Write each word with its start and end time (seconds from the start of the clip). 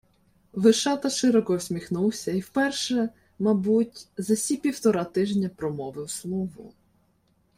Вишата 0.53 1.09
широко 1.09 1.55
всміхнувся 1.57 2.31
й 2.31 2.39
уперше, 2.41 3.09
мабуть, 3.39 4.07
за 4.17 4.35
сі 4.35 4.57
півтора 4.57 5.03
тижня 5.03 5.49
промовив 5.49 6.09
слово: 6.09 6.73